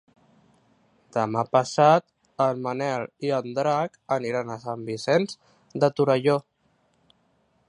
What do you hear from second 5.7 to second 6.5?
de Torelló.